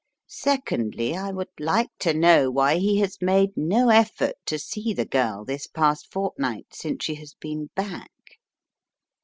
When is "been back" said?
7.35-8.39